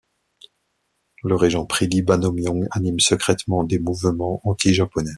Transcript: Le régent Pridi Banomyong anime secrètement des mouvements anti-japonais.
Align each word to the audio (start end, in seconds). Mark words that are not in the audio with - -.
Le 1.21 1.35
régent 1.35 1.67
Pridi 1.67 2.01
Banomyong 2.01 2.67
anime 2.71 2.99
secrètement 2.99 3.63
des 3.63 3.77
mouvements 3.77 4.41
anti-japonais. 4.45 5.09